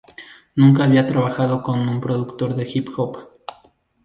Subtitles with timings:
[0.55, 3.31] Nunca había trabajado con un productor de hip-hop.